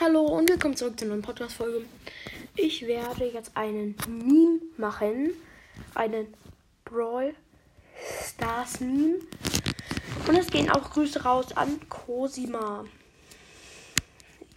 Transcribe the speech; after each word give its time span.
Hallo 0.00 0.22
und 0.22 0.50
willkommen 0.50 0.76
zurück 0.76 0.98
zur 0.98 1.06
neuen 1.06 1.22
Podcast-Folge. 1.22 1.84
Ich 2.56 2.84
werde 2.84 3.26
jetzt 3.26 3.56
einen 3.56 3.94
Meme 4.08 4.58
machen. 4.76 5.30
Einen 5.94 6.34
Brawl 6.84 7.32
Stars 8.24 8.80
Meme. 8.80 9.20
Und 10.26 10.36
es 10.36 10.48
gehen 10.48 10.68
auch 10.68 10.90
Grüße 10.90 11.22
raus 11.22 11.56
an 11.56 11.78
Cosima. 11.88 12.84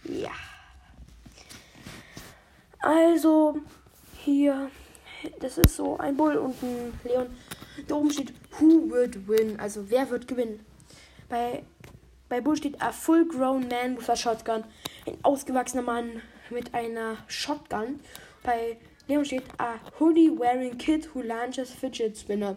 Ja. 0.02 0.32
Also, 2.80 3.60
hier, 4.24 4.72
das 5.38 5.56
ist 5.56 5.76
so 5.76 5.98
ein 5.98 6.16
Bull 6.16 6.36
und 6.36 6.60
ein 6.64 7.00
Leon. 7.04 7.28
Da 7.86 7.94
oben 7.94 8.10
steht, 8.10 8.34
who 8.58 8.90
would 8.90 9.28
win? 9.28 9.60
Also, 9.60 9.88
wer 9.88 10.10
wird 10.10 10.26
gewinnen? 10.26 10.66
Bei, 11.28 11.62
bei 12.28 12.40
Bull 12.40 12.56
steht 12.56 12.80
a 12.82 12.92
full-grown 12.92 13.68
man 13.68 13.96
with 13.96 14.08
a 14.08 14.16
shotgun. 14.16 14.64
Ein 15.06 15.18
ausgewachsener 15.22 15.82
Mann 15.82 16.22
mit 16.50 16.74
einer 16.74 17.16
Shotgun. 17.26 18.00
Bei 18.42 18.76
Leon 19.06 19.24
steht 19.24 19.44
a 19.58 19.78
hoodie-wearing 19.98 20.76
kid 20.78 21.14
who 21.14 21.22
launches 21.22 21.70
fidget 21.70 22.16
spinner. 22.16 22.56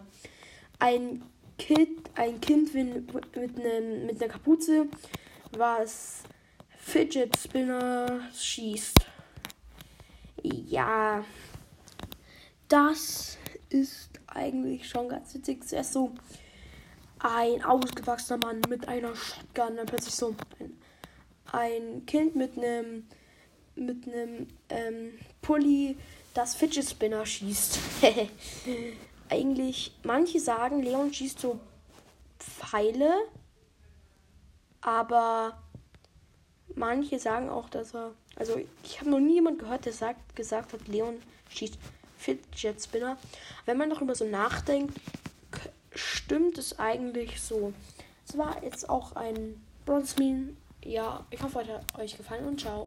Ein 0.78 1.22
Kind, 1.58 2.10
ein 2.16 2.40
Kind 2.40 2.74
mit, 2.74 3.08
einem, 3.36 4.06
mit 4.06 4.20
einer 4.20 4.32
Kapuze, 4.32 4.86
was 5.56 6.22
Fidget 6.76 7.36
Spinner 7.38 8.20
schießt. 8.34 8.96
Ja, 10.42 11.24
das 12.68 13.38
ist 13.68 14.10
eigentlich 14.26 14.88
schon 14.88 15.08
ganz 15.08 15.34
witzig. 15.34 15.64
Zuerst 15.64 15.92
so 15.92 16.10
ein 17.22 17.62
ausgewachsener 17.64 18.38
Mann 18.44 18.60
mit 18.68 18.88
einer 18.88 19.14
Shotgun, 19.14 19.76
dann 19.76 19.86
plötzlich 19.86 20.14
so 20.14 20.34
ein, 20.58 20.76
ein 21.52 22.06
Kind 22.06 22.36
mit 22.36 22.58
einem 22.58 23.04
mit 23.74 24.06
einem 24.06 24.48
ähm, 24.68 25.18
Pulli, 25.40 25.96
das 26.34 26.54
Fidget 26.54 26.88
Spinner 26.88 27.24
schießt. 27.24 27.78
eigentlich, 29.30 29.92
manche 30.02 30.40
sagen, 30.40 30.82
Leon 30.82 31.12
schießt 31.12 31.40
so 31.40 31.58
Pfeile, 32.38 33.14
aber 34.82 35.62
manche 36.74 37.18
sagen 37.18 37.48
auch, 37.48 37.68
dass 37.70 37.94
er, 37.94 38.12
also 38.36 38.60
ich 38.84 39.00
habe 39.00 39.10
noch 39.10 39.20
nie 39.20 39.34
jemand 39.34 39.58
gehört, 39.58 39.86
der 39.86 39.92
sagt, 39.92 40.36
gesagt 40.36 40.72
hat, 40.72 40.86
Leon 40.88 41.22
schießt 41.48 41.78
Fidget 42.18 42.82
Spinner. 42.82 43.16
Wenn 43.64 43.78
man 43.78 43.90
darüber 43.90 44.14
so 44.14 44.26
nachdenkt, 44.26 44.98
stimmt 46.32 46.56
es 46.56 46.78
eigentlich 46.78 47.42
so. 47.42 47.74
Es 48.26 48.38
war 48.38 48.64
jetzt 48.64 48.88
auch 48.88 49.14
ein 49.16 49.60
Bronze 49.84 50.18
Meme. 50.18 50.56
Ja, 50.82 51.26
ich 51.30 51.42
hoffe, 51.42 51.60
es 51.60 51.68
hat 51.68 52.00
euch 52.00 52.16
gefallen 52.16 52.46
und 52.46 52.58
ciao. 52.58 52.80